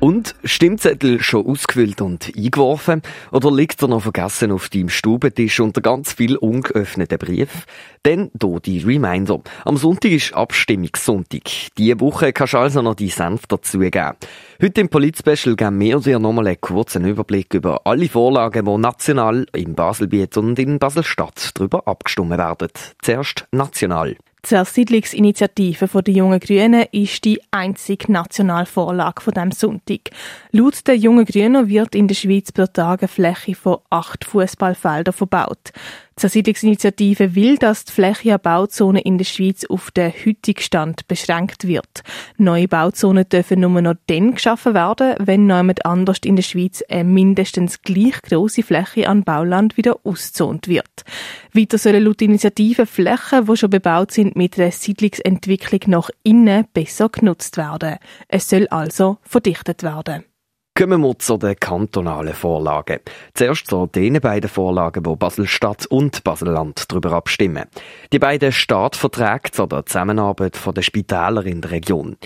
Und 0.00 0.34
Stimmzettel 0.44 1.22
schon 1.22 1.46
ausgefüllt 1.46 2.00
und 2.00 2.32
eingeworfen? 2.34 3.02
Oder 3.32 3.52
liegt 3.52 3.82
er 3.82 3.88
noch 3.88 4.00
vergessen 4.00 4.50
auf 4.50 4.70
deinem 4.70 4.88
Stubentisch 4.88 5.60
unter 5.60 5.82
ganz 5.82 6.14
viel 6.14 6.36
ungeöffneten 6.36 7.18
Brief? 7.18 7.66
Dann 8.02 8.30
hier 8.40 8.60
die 8.60 8.78
Reminder. 8.78 9.42
Am 9.66 9.76
Sonntag 9.76 10.10
ist 10.10 10.32
Abstimmungssonntag. 10.32 11.42
Diese 11.76 12.00
Woche 12.00 12.32
kannst 12.32 12.54
du 12.54 12.58
also 12.58 12.80
noch 12.80 12.94
die 12.94 13.10
Senf 13.10 13.46
dazugeben. 13.46 14.16
Heute 14.62 14.80
im 14.80 14.88
Polit-Special 14.88 15.54
geben 15.54 15.80
wir 15.80 16.00
dir 16.00 16.18
nochmal 16.18 16.46
einen 16.46 16.60
kurzen 16.62 17.04
Überblick 17.04 17.52
über 17.52 17.82
alle 17.84 18.08
Vorlagen, 18.08 18.64
die 18.64 18.78
national 18.78 19.44
in 19.54 19.74
Baselbiet 19.74 20.34
und 20.38 20.58
in 20.58 20.78
Baselstadt 20.78 21.50
darüber 21.54 21.86
abgestimmt 21.86 22.30
werden. 22.30 22.68
Zuerst 23.02 23.46
national. 23.52 24.16
Die 24.48 24.64
Siedlungsinitiative 24.64 26.02
der 26.02 26.14
Jungen 26.14 26.40
Grünen 26.40 26.86
ist 26.92 27.24
die 27.24 27.40
einzige 27.50 28.10
Nationalvorlage 28.10 29.20
von 29.20 29.34
dem 29.34 29.52
Sonntag. 29.52 30.10
Laut 30.50 30.86
der 30.86 30.96
Jungen 30.96 31.26
Grünen 31.26 31.68
wird 31.68 31.94
in 31.94 32.08
der 32.08 32.14
Schweiz 32.14 32.50
pro 32.50 32.66
Tag 32.66 33.02
eine 33.02 33.08
Fläche 33.08 33.54
von 33.54 33.78
acht 33.90 34.24
Fußballfeldern 34.24 35.12
verbaut. 35.12 35.72
Die 36.22 36.28
Siedlungsinitiative 36.28 37.34
will, 37.34 37.56
dass 37.56 37.86
die 37.86 37.92
Fläche 37.92 38.34
an 38.34 38.40
Bauzonen 38.42 39.02
in 39.02 39.16
der 39.16 39.24
Schweiz 39.24 39.64
auf 39.64 39.90
den 39.90 40.12
heutigen 40.12 40.60
Stand 40.60 41.08
beschränkt 41.08 41.66
wird. 41.66 42.02
Neue 42.36 42.68
Bauzonen 42.68 43.26
dürfen 43.26 43.60
nur 43.60 43.80
noch 43.80 43.94
dann 44.06 44.34
geschaffen 44.34 44.74
werden, 44.74 45.14
wenn 45.18 45.48
jemand 45.48 45.86
anders 45.86 46.18
in 46.24 46.36
der 46.36 46.42
Schweiz 46.42 46.82
eine 46.88 47.04
mindestens 47.04 47.80
gleich 47.82 48.20
große 48.22 48.62
Fläche 48.62 49.08
an 49.08 49.24
Bauland 49.24 49.78
wieder 49.78 49.98
auszont 50.04 50.68
wird. 50.68 51.04
Weiter 51.54 51.78
sollen 51.78 52.04
laut 52.04 52.20
Initiative 52.20 52.84
Flächen, 52.84 53.46
die 53.46 53.56
schon 53.56 53.70
bebaut 53.70 54.12
sind, 54.12 54.36
mit 54.36 54.58
der 54.58 54.72
Siedlungsentwicklung 54.72 55.80
nach 55.86 56.10
innen 56.22 56.66
besser 56.74 57.08
genutzt 57.08 57.56
werden. 57.56 57.96
Es 58.28 58.48
soll 58.48 58.68
also 58.68 59.18
verdichtet 59.22 59.82
werden. 59.82 60.24
Kommen 60.80 61.02
wir 61.02 61.18
zu 61.18 61.36
den 61.36 61.60
kantonalen 61.60 62.32
Vorlagen. 62.32 63.00
Zuerst 63.34 63.66
zu 63.66 63.86
den 63.86 64.18
beiden 64.18 64.48
Vorlagen, 64.48 65.04
wo 65.04 65.14
Basel-Stadt 65.14 65.84
und 65.84 66.24
Basel-Land 66.24 66.90
darüber 66.90 67.12
abstimmen. 67.12 67.66
Die 68.14 68.18
beiden 68.18 68.50
Staatsverträge 68.50 69.50
zu 69.50 69.66
der 69.66 69.84
Zusammenarbeit 69.84 70.58
der 70.74 70.80
Spitäler 70.80 71.44
in 71.44 71.60
der 71.60 71.72
Region. 71.72 72.16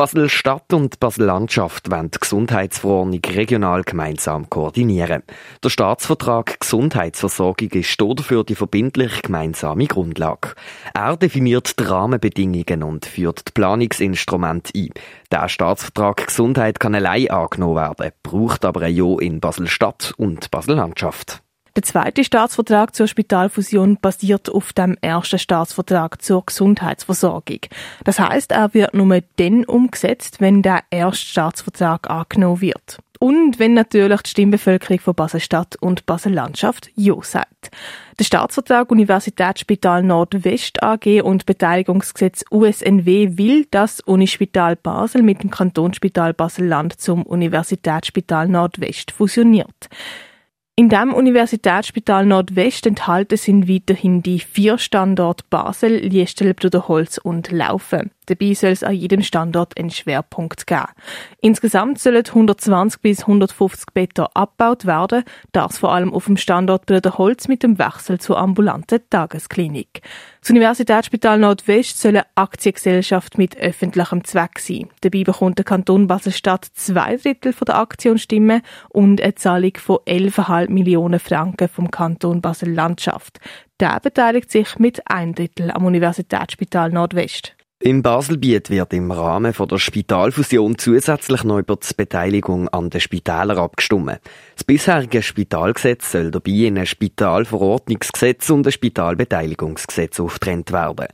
Basel-Stadt 0.00 0.72
und 0.72 0.98
Basel-Landschaft 0.98 1.90
wollen 1.90 2.10
die 2.10 2.18
Gesundheitsverordnung 2.18 3.20
regional 3.22 3.82
gemeinsam 3.82 4.48
koordinieren. 4.48 5.22
Der 5.62 5.68
Staatsvertrag 5.68 6.58
Gesundheitsversorgung 6.58 7.68
ist 7.72 8.00
dafür 8.00 8.42
die 8.42 8.54
verbindlich 8.54 9.20
gemeinsame 9.20 9.84
Grundlage. 9.84 10.54
Er 10.94 11.18
definiert 11.18 11.78
die 11.78 11.84
Rahmenbedingungen 11.84 12.82
und 12.82 13.04
führt 13.04 13.48
die 13.48 13.52
Planungsinstrumente 13.52 14.72
ein. 14.74 14.88
Der 15.30 15.50
Staatsvertrag 15.50 16.28
Gesundheit 16.28 16.80
kann 16.80 16.94
allein 16.94 17.28
angenommen 17.28 17.76
werden, 17.76 18.12
braucht 18.22 18.64
aber 18.64 18.80
ein 18.80 18.94
Ja 18.94 19.18
in 19.18 19.40
Basel-Stadt 19.40 20.14
und 20.16 20.50
Basel-Landschaft. 20.50 21.42
Der 21.80 21.86
zweite 21.86 22.24
Staatsvertrag 22.24 22.94
zur 22.94 23.06
Spitalfusion 23.08 23.96
basiert 23.96 24.50
auf 24.50 24.74
dem 24.74 24.98
ersten 25.00 25.38
Staatsvertrag 25.38 26.20
zur 26.20 26.44
Gesundheitsversorgung. 26.44 27.60
Das 28.04 28.20
heißt, 28.20 28.52
er 28.52 28.74
wird 28.74 28.92
nur 28.92 29.22
dann 29.36 29.64
umgesetzt, 29.64 30.42
wenn 30.42 30.60
der 30.60 30.82
erste 30.90 31.24
Staatsvertrag 31.24 32.10
angenommen 32.10 32.60
wird. 32.60 32.98
Und 33.18 33.58
wenn 33.58 33.72
natürlich 33.72 34.20
die 34.20 34.28
Stimmbevölkerung 34.28 34.98
von 34.98 35.14
Basel-Stadt 35.14 35.76
und 35.80 36.04
Basel-Landschaft 36.04 36.90
Ja 36.96 37.14
sagt. 37.22 37.70
Der 38.18 38.24
Staatsvertrag 38.24 38.90
Universitätsspital 38.90 40.02
Nordwest 40.02 40.82
AG 40.82 41.22
und 41.22 41.46
Beteiligungsgesetz 41.46 42.44
USNW 42.50 43.38
will, 43.38 43.66
dass 43.70 44.00
Unispital 44.00 44.76
Basel 44.76 45.22
mit 45.22 45.42
dem 45.42 45.50
Kantonsspital 45.50 46.34
Basel-Land 46.34 47.00
zum 47.00 47.22
Universitätsspital 47.22 48.48
Nordwest 48.48 49.12
fusioniert. 49.12 49.88
In 50.76 50.88
dem 50.88 51.12
Universitätsspital 51.12 52.24
Nordwest 52.24 52.86
enthalten 52.86 53.36
sind 53.36 53.68
weiterhin 53.68 54.22
die 54.22 54.40
vier 54.40 54.78
Standorte 54.78 55.44
Basel, 55.50 55.96
Liestel, 55.98 56.54
Bruderholz 56.54 57.18
und 57.18 57.50
Laufen. 57.50 58.10
Dabei 58.30 58.54
soll 58.54 58.70
es 58.70 58.84
an 58.84 58.94
jedem 58.94 59.22
Standort 59.22 59.76
einen 59.76 59.90
Schwerpunkt 59.90 60.68
geben. 60.68 60.86
Insgesamt 61.40 61.98
sollen 61.98 62.24
120 62.24 63.00
bis 63.00 63.22
150 63.22 63.86
Betten 63.92 64.26
abgebaut 64.34 64.86
werden, 64.86 65.24
das 65.50 65.78
vor 65.78 65.92
allem 65.92 66.14
auf 66.14 66.26
dem 66.26 66.36
Standort 66.36 66.86
Bruderholz 66.86 67.48
mit 67.48 67.64
dem 67.64 67.80
Wechsel 67.80 68.20
zur 68.20 68.38
ambulanten 68.38 69.00
Tagesklinik. 69.10 70.02
Das 70.40 70.50
Universitätsspital 70.50 71.40
Nordwest 71.40 72.00
soll 72.00 72.10
eine 72.10 72.26
Aktiengesellschaft 72.36 73.36
mit 73.36 73.56
öffentlichem 73.56 74.22
Zweck 74.22 74.60
sein. 74.60 74.88
Dabei 75.00 75.24
bekommt 75.24 75.58
der 75.58 75.64
Kanton 75.64 76.06
Basel-Stadt 76.06 76.64
zwei 76.72 77.16
Drittel 77.16 77.52
der 77.66 77.78
Aktionsstimmen 77.78 78.62
und 78.90 79.20
eine 79.20 79.34
Zahlung 79.34 79.72
von 79.76 79.98
11,5 80.06 80.70
Millionen 80.70 81.18
Franken 81.18 81.68
vom 81.68 81.90
Kanton 81.90 82.40
Basel-Landschaft. 82.40 83.40
Der 83.80 83.98
beteiligt 83.98 84.52
sich 84.52 84.78
mit 84.78 85.02
ein 85.06 85.34
Drittel 85.34 85.72
am 85.72 85.84
Universitätsspital 85.84 86.90
Nordwest. 86.90 87.56
Im 87.82 88.02
Baselbiet 88.02 88.68
wird 88.68 88.92
im 88.92 89.10
Rahmen 89.10 89.54
der 89.58 89.78
Spitalfusion 89.78 90.76
zusätzlich 90.76 91.44
noch 91.44 91.60
über 91.60 91.76
die 91.76 91.94
Beteiligung 91.96 92.68
an 92.68 92.90
den 92.90 93.00
Spitälern 93.00 93.56
abgestimmt. 93.56 94.20
Das 94.54 94.64
bisherige 94.64 95.22
Spitalgesetz 95.22 96.12
soll 96.12 96.30
dabei 96.30 96.50
in 96.50 96.76
ein 96.76 96.84
Spitalverordnungsgesetz 96.84 98.50
und 98.50 98.66
ein 98.66 98.72
Spitalbeteiligungsgesetz 98.72 100.20
auftrennt 100.20 100.72
werden. 100.72 101.06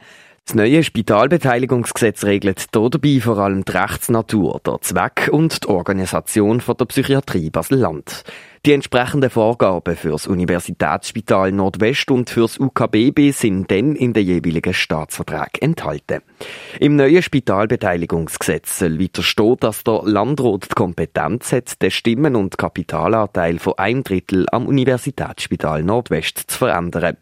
Das 0.46 0.54
neue 0.54 0.84
Spitalbeteiligungsgesetz 0.84 2.22
regelt 2.22 2.66
dabei 2.70 3.18
vor 3.20 3.38
allem 3.38 3.64
die 3.64 3.72
Rechtsnatur, 3.72 4.60
der 4.64 4.80
Zweck 4.80 5.28
und 5.32 5.64
die 5.64 5.68
Organisation 5.68 6.60
von 6.60 6.76
der 6.76 6.84
Psychiatrie 6.84 7.50
Basel-Land. 7.50 8.22
Die 8.64 8.72
entsprechenden 8.72 9.28
Vorgaben 9.28 9.96
fürs 9.96 10.28
Universitätsspital 10.28 11.50
Nordwest 11.50 12.12
und 12.12 12.30
fürs 12.30 12.58
UKBB 12.58 13.32
sind 13.32 13.68
dann 13.72 13.96
in 13.96 14.12
den 14.12 14.24
jeweiligen 14.24 14.72
Staatsvertrag 14.72 15.60
enthalten. 15.60 16.20
Im 16.78 16.94
neuen 16.94 17.22
Spitalbeteiligungsgesetz 17.22 18.78
soll 18.78 19.00
weiter 19.00 19.24
stehen, 19.24 19.56
dass 19.58 19.82
der 19.82 20.02
Landrat 20.04 20.64
die 20.70 20.74
Kompetenz 20.74 21.50
hat, 21.50 21.82
den 21.82 21.90
Stimmen- 21.90 22.36
und 22.36 22.56
Kapitalanteil 22.56 23.58
von 23.58 23.74
einem 23.78 24.04
Drittel 24.04 24.46
am 24.52 24.66
Universitätsspital 24.66 25.82
Nordwest 25.82 26.38
zu 26.46 26.58
verändern. 26.58 27.16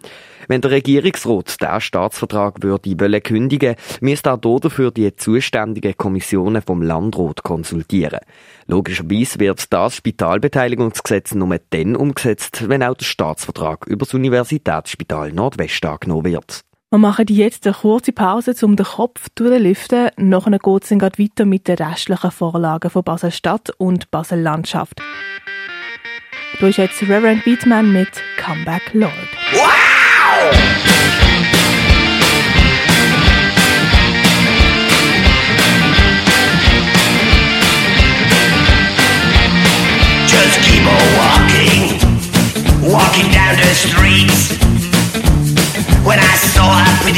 Wenn 0.49 0.61
der 0.61 0.73
Regierungsrat 0.73 1.61
den 1.61 1.81
Staatsvertrag 1.81 2.63
würde 2.63 2.99
wollen 3.01 3.23
kündigen, 3.23 3.77
müsste 4.01 4.31
er 4.31 4.39
dafür 4.39 4.91
die 4.91 5.15
zuständigen 5.17 5.97
Kommissionen 5.97 6.63
vom 6.63 6.83
Landrat 6.83 7.43
konsultieren. 7.43 8.21
Logischerweise 8.67 9.41
wird 9.41 9.73
das 9.73 9.97
Spitalbeteiligungsgesetz 9.97 11.35
nur 11.35 11.59
dann 11.71 11.97
umgesetzt, 11.97 12.69
wenn 12.69 12.83
auch 12.83 12.95
der 12.95 13.05
Staatsvertrag 13.05 13.87
über 13.87 14.05
das 14.05 14.15
Universitätsspital 14.15 15.33
Nordwest 15.33 15.85
angenommen 15.85 16.25
wird. 16.25 16.65
Wir 16.91 16.99
machen 16.99 17.27
jetzt 17.29 17.67
eine 17.67 17.75
kurze 17.75 18.13
Pause, 18.13 18.55
um 18.63 18.77
den 18.77 18.87
Kopf 18.87 19.29
durchzulüften. 19.35 20.11
Nachher 20.17 20.59
geht 20.59 20.83
es 20.85 20.89
dann 20.91 21.01
weiter 21.01 21.45
mit 21.45 21.67
den 21.67 21.77
restlichen 21.77 22.31
Vorlagen 22.31 22.89
von 22.89 23.03
Basel-Stadt 23.03 23.71
und 23.79 24.13
Basel-Landschaft. 24.13 25.03
Du 26.53 26.67
bist 26.67 26.79
jetzt 26.79 27.03
Reverend 27.03 27.45
Beatman 27.45 27.93
mit 27.93 28.11
Comeback 28.37 28.93
Lord. 28.93 29.13
Wow! 29.55 29.84
Walking. 41.17 42.01
Walking 42.83 43.29
down 43.33 43.57
the 43.57 43.73
streets. 43.75 44.57
When 46.05 46.19
I 46.19 46.35
saw 46.37 46.69
a 46.69 47.14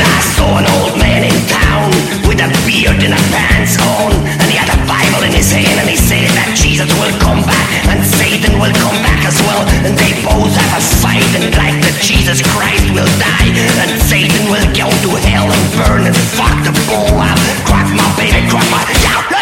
I 0.00 0.20
saw 0.32 0.48
an 0.56 0.66
old 0.80 0.96
man 0.96 1.28
in 1.28 1.36
town 1.50 1.92
with 2.24 2.40
a 2.40 2.48
beard 2.64 2.96
and 3.04 3.12
a 3.12 3.22
pants 3.28 3.76
on, 3.76 4.16
and 4.40 4.48
he 4.48 4.56
had 4.56 4.72
a 4.72 4.80
Bible 4.88 5.26
in 5.28 5.36
his 5.36 5.52
hand, 5.52 5.76
and 5.76 5.88
he 5.90 5.98
said 5.98 6.32
that 6.32 6.56
Jesus 6.56 6.88
will 6.96 7.12
come 7.20 7.44
back 7.44 7.68
and 7.92 8.00
Satan 8.00 8.56
will 8.56 8.72
come 8.80 8.96
back 9.04 9.20
as 9.28 9.36
well, 9.44 9.62
and 9.84 9.92
they 9.98 10.12
both 10.24 10.54
have 10.54 10.72
a 10.78 10.82
fight, 11.04 11.28
and 11.36 11.52
like 11.60 11.76
that 11.84 11.96
Jesus 12.00 12.40
Christ 12.40 12.88
will 12.96 13.10
die, 13.20 13.50
and 13.84 14.00
Satan 14.00 14.48
will 14.48 14.64
go 14.72 14.88
to 14.88 15.10
hell 15.28 15.48
and 15.50 15.64
burn 15.76 16.02
and 16.08 16.16
fuck 16.38 16.56
the 16.64 16.72
ball 16.88 17.20
up. 17.20 17.38
Crack 17.68 17.88
my 17.92 18.08
baby, 18.16 18.48
crack 18.48 18.68
my 18.70 18.80
yeah. 19.04 19.41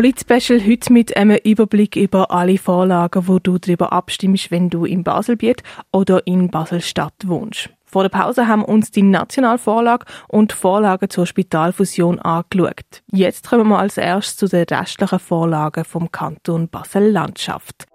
Polit-Special 0.00 0.66
heute 0.66 0.94
mit 0.94 1.14
einem 1.14 1.36
Überblick 1.44 1.94
über 1.94 2.30
alle 2.30 2.56
Vorlagen, 2.56 3.28
wo 3.28 3.38
du 3.38 3.58
darüber 3.58 3.92
abstimmst, 3.92 4.50
wenn 4.50 4.70
du 4.70 4.86
in 4.86 5.04
Baselbiet 5.04 5.62
oder 5.92 6.26
in 6.26 6.48
Basel-Stadt 6.48 7.12
wohnst. 7.26 7.68
Vor 7.84 8.04
der 8.04 8.08
Pause 8.08 8.48
haben 8.48 8.64
uns 8.64 8.90
die 8.90 9.02
Nationalvorlage 9.02 10.06
und 10.26 10.54
Vorlagen 10.54 11.10
zur 11.10 11.26
Spitalfusion 11.26 12.18
angeschaut. 12.18 13.02
Jetzt 13.12 13.50
kommen 13.50 13.68
wir 13.68 13.78
als 13.78 13.98
erstes 13.98 14.38
zu 14.38 14.46
den 14.46 14.64
restlichen 14.64 15.18
Vorlagen 15.18 15.84
vom 15.84 16.10
Kanton 16.10 16.70
Basel-Landschaft. 16.70 17.86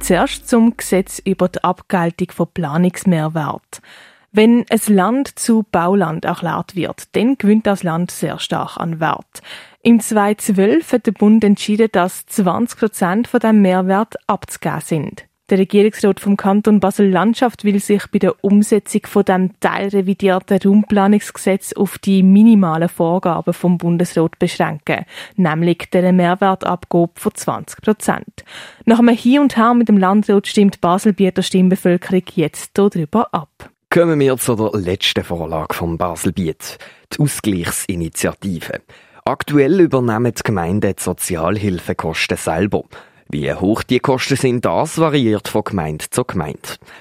Zuerst 0.00 0.48
zum 0.48 0.76
Gesetz 0.76 1.20
über 1.24 1.48
die 1.48 1.62
Abgeltung 1.62 2.32
von 2.32 2.48
Planungsmehrwert. 2.52 3.82
Wenn 4.30 4.66
ein 4.68 4.94
Land 4.94 5.38
zu 5.38 5.64
Bauland 5.70 6.24
erklärt 6.24 6.76
wird, 6.76 7.16
dann 7.16 7.38
gewinnt 7.38 7.66
das 7.66 7.82
Land 7.82 8.10
sehr 8.10 8.38
stark 8.38 8.76
an 8.76 9.00
Wert. 9.00 9.42
Im 9.88 10.00
2012 10.00 10.92
hat 10.92 11.06
der 11.06 11.12
Bund 11.12 11.42
entschieden, 11.42 11.88
dass 11.90 12.26
20 12.26 12.78
Prozent 12.78 13.26
von 13.26 13.40
dem 13.40 13.62
Mehrwert 13.62 14.16
abzugeben 14.26 14.82
sind. 14.82 15.24
Der 15.48 15.56
Regierungsrat 15.56 16.20
vom 16.20 16.36
Kanton 16.36 16.78
Basel-Landschaft 16.78 17.64
will 17.64 17.80
sich 17.80 18.02
bei 18.08 18.18
der 18.18 18.34
Umsetzung 18.44 19.06
von 19.06 19.24
dem 19.24 19.58
teilrevidierten 19.60 20.58
Raumplanungsgesetz 20.62 21.72
auf 21.72 21.96
die 21.96 22.22
minimalen 22.22 22.90
Vorgaben 22.90 23.54
vom 23.54 23.78
Bundesrat 23.78 24.38
beschränken, 24.38 25.06
nämlich 25.36 25.88
der 25.90 26.12
Mehrwertabgabe 26.12 27.12
von 27.14 27.34
20 27.34 27.80
Prozent. 27.80 28.44
Nach 28.84 28.98
einem 28.98 29.16
Hin 29.16 29.40
und 29.40 29.56
Her 29.56 29.72
mit 29.72 29.88
dem 29.88 29.96
Landrat 29.96 30.48
stimmt 30.48 30.82
Baselbieter 30.82 31.42
Stimmbevölkerung 31.42 32.24
jetzt 32.34 32.72
darüber 32.74 33.32
ab. 33.32 33.70
Kommen 33.88 34.20
wir 34.20 34.36
zu 34.36 34.54
der 34.54 34.78
letzten 34.78 35.24
Vorlage 35.24 35.74
vom 35.74 35.96
Baselbiet, 35.96 36.76
die 37.14 37.20
Ausgleichsinitiative. 37.20 38.82
Aktuell 39.28 39.78
übernehmen 39.80 40.32
die 40.32 40.42
Gemeinden 40.42 40.94
die 40.96 41.02
Sozialhilfekosten 41.02 42.38
selber. 42.38 42.84
Wie 43.28 43.52
hoch 43.52 43.82
die 43.82 43.98
Kosten 43.98 44.36
sind, 44.36 44.64
das 44.64 44.96
variiert 44.96 45.48
von 45.48 45.64
Gemeinde 45.64 46.06
zu 46.08 46.24
Gemeinde. 46.24 46.60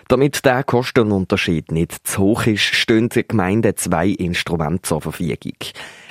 Damit 0.09 0.43
der 0.43 0.65
Kostenunterschied 0.65 1.71
nicht 1.71 2.05
zu 2.05 2.21
hoch 2.21 2.45
ist, 2.45 2.63
stehen 2.63 3.07
den 3.07 3.29
Gemeinden 3.29 3.77
zwei 3.77 4.09
Instrumente 4.09 4.81
zur 4.81 4.99
Verfügung. 4.99 5.55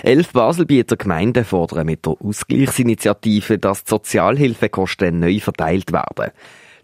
Elf 0.03 0.33
Baselbieter 0.33 0.97
Gemeinden 0.97 1.45
fordern 1.45 1.85
mit 1.85 2.07
der 2.07 2.15
Ausgleichsinitiative, 2.19 3.59
dass 3.59 3.85
die 3.85 3.91
Sozialhilfekosten 3.91 5.21
neu 5.21 5.39
verteilt 5.39 5.93
werden. 5.93 6.33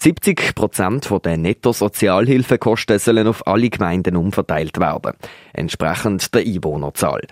70 0.03 0.57
Prozent 0.57 1.09
der 1.25 1.37
Netto-Sozialhilfekosten 1.39 2.99
sollen 2.99 3.29
auf 3.29 3.47
alle 3.47 3.71
Gemeinden 3.71 4.17
umverteilt 4.17 4.79
werden, 4.81 5.13
entsprechend 5.55 6.35
der 6.35 6.43
Einwohnerzahl. 6.43 7.23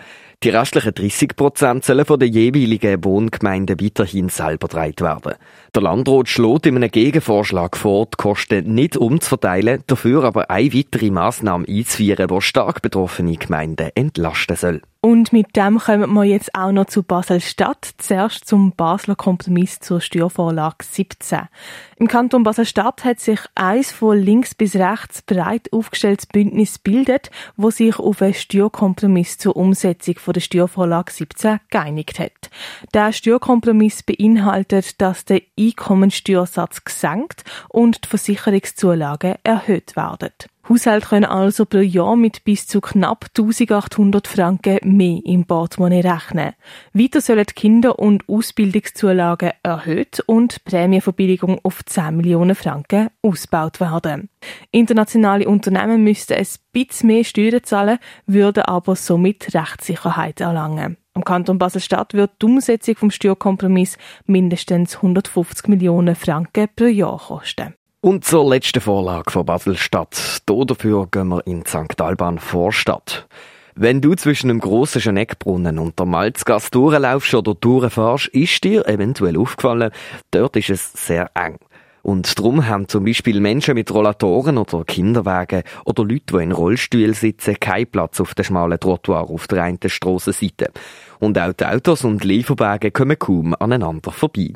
Die 0.43 0.49
restlichen 0.49 0.95
30 0.95 1.37
Prozent 1.37 1.85
sollen 1.85 2.07
von 2.07 2.19
den 2.19 2.33
jeweiligen 2.33 3.05
Wohngemeinden 3.05 3.79
weiterhin 3.79 4.31
selber 4.31 4.69
getragen 4.69 5.01
werden. 5.01 5.35
Der 5.75 5.83
Landrat 5.83 6.31
schlägt 6.31 6.65
in 6.65 6.77
einem 6.77 6.91
Gegenvorschlag 6.91 7.77
vor, 7.77 8.07
die 8.07 8.17
Kosten 8.17 8.75
nicht 8.75 8.97
umzuverteilen, 8.97 9.85
dafür 9.87 10.25
aber 10.25 10.49
eine 10.49 10.73
weitere 10.73 11.11
Massnahme 11.11 11.69
einzuführen, 11.69 12.27
die 12.27 12.41
stark 12.41 12.81
betroffene 12.81 13.37
Gemeinden 13.37 13.91
entlasten 13.95 14.57
soll. 14.57 14.81
Und 15.03 15.33
mit 15.33 15.57
dem 15.57 15.79
kommen 15.79 16.13
wir 16.13 16.25
jetzt 16.25 16.55
auch 16.55 16.73
noch 16.73 16.85
zu 16.85 17.03
Basel-Stadt. 17.03 17.89
Zuerst 17.97 18.47
zum 18.47 18.73
Basler 18.73 19.17
Kompromiss 19.17 19.81
zur 19.81 20.03
Steuervorlage 20.03 20.85
17. 20.85 21.49
Im 21.97 22.07
Kanton 22.07 22.43
Basel-Stadt 22.43 23.03
hat 23.03 23.19
sich 23.19 23.41
eins 23.55 23.93
von 23.93 24.19
links 24.19 24.55
bis 24.55 24.77
rechts 24.77 25.23
breit 25.23 25.73
aufgestelltes 25.73 26.27
Bündnis 26.27 26.79
bildet, 26.79 27.31
wo 27.57 27.71
sich 27.71 27.99
auf 27.99 28.21
einen 28.21 28.35
Steuerkompromiss 28.35 29.39
zur 29.39 29.57
Umsetzung 29.57 30.17
der 30.35 30.41
Steuervorlage 30.41 31.13
17 31.13 31.61
geeinigt 31.71 32.19
hat. 32.19 32.51
Der 32.93 33.15
Steuerkompromiss 33.15 34.03
beinhaltet, 34.03 35.01
dass 35.01 35.25
der 35.25 35.41
Einkommensteuersatz 35.59 36.85
gesenkt 36.85 37.45
und 37.71 38.05
die 38.05 38.09
Versicherungszulagen 38.09 39.37
erhöht 39.45 39.97
werden. 39.97 40.33
Haushalte 40.71 41.09
können 41.09 41.25
also 41.25 41.67
pro 41.67 41.79
Jahr 41.79 42.15
mit 42.15 42.45
bis 42.45 42.69
zu 42.69 42.81
knapp 42.81 43.25
1800 43.37 44.29
Franken 44.29 44.79
mehr 44.85 45.21
im 45.25 45.45
Portemonnaie 45.45 46.01
rechnen. 46.01 46.53
Weiter 46.93 47.21
sollen 47.21 47.45
die 47.49 47.55
Kinder- 47.55 47.99
und 47.99 48.29
Ausbildungszulagen 48.29 49.51
erhöht 49.65 50.23
und 50.27 50.65
Prämienverbilligung 50.65 51.59
auf 51.65 51.85
10 51.85 52.17
Millionen 52.17 52.55
Franken 52.55 53.09
ausgebaut 53.21 53.81
werden. 53.81 54.29
Internationale 54.71 55.49
Unternehmen 55.49 56.05
müssten 56.05 56.35
ein 56.35 56.47
bisschen 56.73 57.09
mehr 57.09 57.25
Steuern 57.25 57.65
zahlen, 57.65 57.99
würden 58.27 58.63
aber 58.63 58.95
somit 58.95 59.53
Rechtssicherheit 59.53 60.41
erlangen. 60.41 60.99
Am 61.15 61.25
Kanton 61.25 61.59
Basel-Stadt 61.59 62.15
wird 62.15 62.41
die 62.41 62.47
Umsetzung 62.47 62.95
vom 62.95 63.11
Steuerkompromiss 63.11 63.99
mindestens 64.27 64.95
150 64.95 65.67
Millionen 65.67 66.15
Franken 66.15 66.69
pro 66.77 66.85
Jahr 66.85 67.19
kosten. 67.19 67.75
Und 68.03 68.25
zur 68.25 68.49
letzten 68.49 68.81
Vorlage 68.81 69.31
von 69.31 69.45
Basel-Stadt. 69.45 70.41
Dafür 70.47 71.07
gehen 71.11 71.29
wir 71.29 71.47
in 71.47 71.67
St. 71.67 72.01
Alban 72.01 72.39
Vorstadt. 72.39 73.29
Wenn 73.75 74.01
du 74.01 74.15
zwischen 74.15 74.49
dem 74.49 74.59
grossen 74.59 75.03
Schneckbrunnen 75.03 75.79
und 75.79 75.99
der 75.99 76.07
Malzgasse 76.07 76.71
durchlaufst 76.71 77.35
oder 77.35 77.55
durchfährst, 77.55 78.29
ist 78.29 78.65
dir 78.65 78.89
eventuell 78.89 79.37
aufgefallen, 79.37 79.91
dort 80.31 80.57
ist 80.57 80.71
es 80.71 80.95
sehr 80.95 81.31
eng. 81.35 81.59
Und 82.01 82.39
darum 82.39 82.67
haben 82.67 82.89
zum 82.89 83.05
Beispiel 83.05 83.39
Menschen 83.39 83.75
mit 83.75 83.93
Rollatoren 83.93 84.57
oder 84.57 84.83
Kinderwagen 84.85 85.63
oder 85.85 86.03
Leute, 86.03 86.33
die 86.33 86.43
in 86.43 86.53
Rollstühlen 86.53 87.13
sitzen, 87.13 87.61
keinen 87.61 87.87
Platz 87.87 88.19
auf 88.19 88.35
dem 88.35 88.47
schmalen 88.47 88.81
Trottoir 88.81 89.29
auf 89.29 89.47
der 89.47 89.65
einen 89.65 89.79
Strassenseite. 89.85 90.73
Und 91.19 91.39
auch 91.39 91.53
die 91.53 91.67
Autos 91.67 92.05
und 92.05 92.25
Lieferwagen 92.25 92.95
kommen 92.95 93.19
kaum 93.19 93.55
aneinander 93.59 94.11
vorbei. 94.11 94.55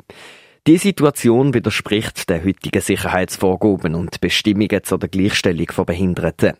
Die 0.67 0.79
Situation 0.79 1.53
widerspricht 1.53 2.27
den 2.27 2.43
heutigen 2.43 2.81
Sicherheitsvorgaben 2.81 3.93
und 3.93 4.19
Bestimmungen 4.19 4.83
zur 4.83 4.97
Gleichstellung 4.97 5.67
von 5.71 5.85
Behinderten. 5.85 6.53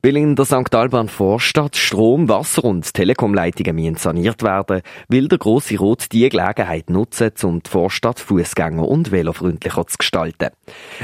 Weil 0.00 0.16
in 0.16 0.36
der 0.36 0.44
St. 0.44 0.72
Alban 0.72 1.08
Vorstadt 1.08 1.74
Strom, 1.74 2.28
Wasser 2.28 2.62
und 2.62 2.94
Telekomleitungen 2.94 3.96
saniert 3.96 4.44
werden, 4.44 4.82
will 5.08 5.26
der 5.26 5.38
Grosse 5.38 5.76
Rot 5.76 6.12
die 6.12 6.28
Gelegenheit 6.28 6.88
nutzen, 6.88 7.32
um 7.42 7.60
die 7.60 7.68
Vorstadt 7.68 8.20
Fußgänger 8.20 8.86
und 8.86 9.10
velofreundlicher 9.10 9.88
zu 9.88 9.98
gestalten. 9.98 10.50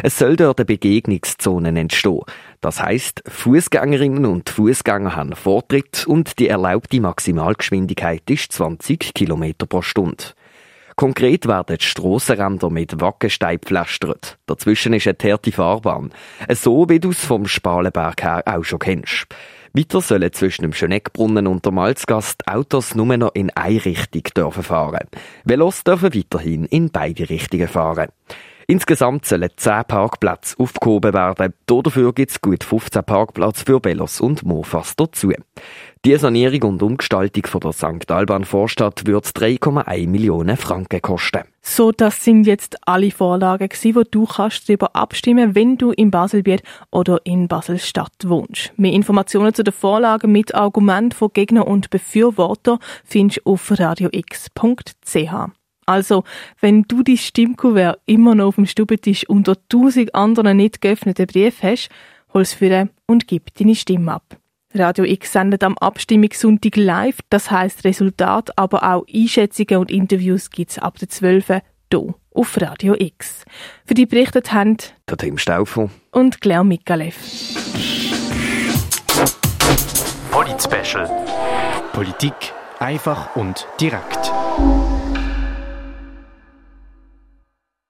Es 0.05 0.17
soll 0.17 0.37
dort 0.37 0.65
Begegnungszonen 0.65 1.77
entstehen. 1.77 2.21
Das 2.61 2.81
heisst, 2.81 3.25
Fußgängerinnen 3.27 4.27
und 4.27 4.49
Fußgänger 4.49 5.17
haben 5.17 5.35
Vortritt 5.35 6.07
und 6.07 6.39
die 6.39 6.47
erlaubte 6.47 7.01
Maximalgeschwindigkeit 7.01 8.23
ist 8.31 8.53
20 8.53 9.13
km 9.13 9.55
pro 9.69 9.83
Stunde. 9.83 10.27
Konkret 10.97 11.47
werden 11.47 11.77
die 11.79 11.85
Strassenränder 11.85 12.71
mit 12.71 13.01
Wackestein 13.01 13.59
gepflastert. 13.59 14.39
Dazwischen 14.47 14.93
ist 14.93 15.07
eine 15.07 15.19
teerte 15.19 15.51
Fahrbahn. 15.51 16.13
So 16.51 16.89
wie 16.89 17.01
du 17.01 17.11
es 17.11 17.25
vom 17.25 17.47
Spalenberg 17.47 18.23
her 18.23 18.43
auch 18.47 18.65
schon 18.65 18.79
kennst. 18.79 19.27
Weiter 19.73 20.01
sollen 20.01 20.33
zwischen 20.33 20.63
dem 20.63 20.73
Schöneckbrunnen 20.73 21.49
und 21.49 21.65
der 21.65 21.73
Malzgast 21.73 22.47
Autos 22.47 22.95
nur 22.95 23.17
noch 23.17 23.35
in 23.35 23.51
eine 23.51 23.85
Richtung 23.85 24.53
fahren. 24.53 25.09
Velos 25.45 25.83
dürfen 25.83 26.15
weiterhin 26.15 26.65
in 26.67 26.91
beide 26.91 27.29
Richtungen 27.29 27.67
fahren. 27.67 28.11
Insgesamt 28.67 29.27
sollen 29.27 29.51
10 29.55 29.85
Parkplätze 29.87 30.57
aufgehoben 30.59 31.13
werden. 31.13 31.53
Dafür 31.67 32.13
gibt 32.13 32.31
es 32.31 32.41
gut 32.41 32.65
15 32.65 33.05
Parkplätze 33.05 33.65
für 33.65 33.85
Velos 33.85 34.21
und 34.21 34.45
Mofas 34.45 34.97
dazu. 34.97 35.33
Die 36.05 36.17
Sanierung 36.17 36.63
und 36.73 36.83
Umgestaltung 36.83 37.47
von 37.47 37.61
der 37.61 37.73
St. 37.73 38.11
Alban 38.11 38.45
Vorstadt 38.45 39.07
wird 39.07 39.27
3,1 39.27 40.07
Millionen 40.07 40.57
Franken 40.57 41.01
kosten. 41.01 41.45
So, 41.63 41.93
das 41.93 42.23
sind 42.23 42.47
jetzt 42.47 42.77
alle 42.87 43.11
Vorlagen 43.11 43.71
gewesen, 43.71 43.95
wo 43.95 44.03
du 44.03 44.27
kannst 44.27 44.69
darüber 44.69 44.95
abstimmen, 44.95 45.55
wenn 45.55 45.79
du 45.79 45.93
in 45.93 46.11
Baselbiet 46.11 46.63
oder 46.91 47.21
in 47.25 47.49
Basel-Stadt 47.49 48.13
wohnst. 48.27 48.73
Mehr 48.77 48.93
Informationen 48.93 49.55
zu 49.55 49.65
den 49.65 49.73
Vorlagen 49.73 50.31
mit 50.31 50.55
Argumenten 50.55 51.13
von 51.13 51.31
Gegner 51.33 51.67
und 51.67 51.89
Befürworter 51.89 52.79
findest 53.05 53.41
du 53.45 53.53
auf 53.53 53.71
radiox.ch. 53.71 55.35
Also, 55.87 56.25
wenn 56.61 56.83
du 56.83 57.03
die 57.03 57.19
Stimmkuvert 57.19 58.01
immer 58.07 58.35
noch 58.35 58.49
auf 58.49 58.55
dem 58.57 58.67
Stubentisch 58.67 59.29
unter 59.29 59.57
tausend 59.69 60.15
anderen 60.15 60.57
nicht 60.57 60.81
geöffneten 60.81 61.27
Briefen 61.27 61.71
hast, 61.71 61.89
hol's 62.33 62.53
für 62.53 62.89
und 63.07 63.29
gib 63.29 63.55
deine 63.55 63.75
Stimme 63.75 64.13
ab. 64.13 64.37
Radio 64.75 65.05
X 65.05 65.33
sendet 65.33 65.63
am 65.63 65.79
Abstimmungssonntag 65.79 66.77
live, 66.77 67.19
das 67.31 67.51
heißt 67.51 67.85
Resultat, 67.85 68.59
aber 68.59 68.83
auch 68.83 69.07
Einschätzungen 69.13 69.77
und 69.81 69.91
Interviews 69.91 70.51
gibt's 70.51 70.79
ab 70.79 70.99
der 70.99 71.09
12 71.09 71.47
hier 71.47 71.63
auf 72.35 72.61
Radio 72.61 72.97
X. 72.99 73.45
Für 73.85 73.95
die 73.95 74.07
berichtet 74.07 74.53
haben 74.53 74.77
der 75.09 75.17
Tim 75.17 75.39
Staufel 75.39 75.91
und 76.11 76.41
Claire 76.41 76.65
Mikalev. 76.65 77.17
Polit 80.31 80.61
Special. 80.61 81.09
Politik 81.93 82.35
einfach 82.81 83.37
und 83.37 83.69
direkt. 83.81 84.33